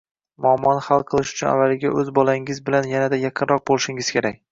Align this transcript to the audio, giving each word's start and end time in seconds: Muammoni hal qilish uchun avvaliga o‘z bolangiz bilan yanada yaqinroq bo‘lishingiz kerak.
Muammoni 0.43 0.79
hal 0.85 1.03
qilish 1.11 1.33
uchun 1.35 1.49
avvaliga 1.51 1.91
o‘z 2.03 2.09
bolangiz 2.19 2.61
bilan 2.71 2.89
yanada 2.93 3.21
yaqinroq 3.25 3.63
bo‘lishingiz 3.71 4.11
kerak. 4.17 4.41